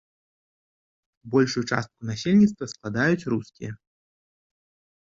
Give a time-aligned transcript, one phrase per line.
[1.35, 3.71] Большую частку насельніцтва складаюць рускія.